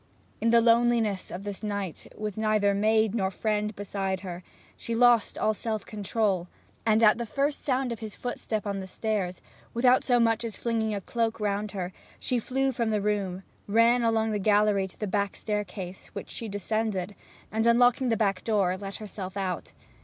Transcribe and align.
In 0.41 0.49
the 0.49 0.61
loneliness 0.61 1.29
of 1.29 1.43
this 1.43 1.61
night, 1.61 2.07
with 2.17 2.35
neither 2.35 2.73
maid 2.73 3.13
nor 3.13 3.29
friend 3.29 3.75
beside 3.75 4.21
her, 4.21 4.41
she 4.75 4.95
lost 4.95 5.37
all 5.37 5.53
self 5.53 5.85
control, 5.85 6.47
and 6.87 7.03
at 7.03 7.19
the 7.19 7.25
first 7.27 7.63
sound 7.63 7.91
of 7.91 7.99
his 7.99 8.15
footstep 8.15 8.65
on 8.65 8.79
the 8.79 8.87
stairs, 8.87 9.41
without 9.75 10.03
so 10.03 10.19
much 10.19 10.43
as 10.43 10.57
flinging 10.57 10.95
a 10.95 11.01
cloak 11.01 11.39
round 11.39 11.73
her, 11.73 11.93
she 12.17 12.39
flew 12.39 12.71
from 12.71 12.89
the 12.89 12.99
room, 12.99 13.43
ran 13.67 14.01
along 14.01 14.31
the 14.31 14.39
gallery 14.39 14.87
to 14.87 14.99
the 14.99 15.05
back 15.05 15.35
staircase, 15.35 16.07
which 16.13 16.31
she 16.31 16.49
descended, 16.49 17.13
and, 17.51 17.67
unlocking 17.67 18.09
the 18.09 18.17
back 18.17 18.43
door, 18.43 18.75
let 18.77 18.95
herself 18.95 19.37
out. 19.37 19.71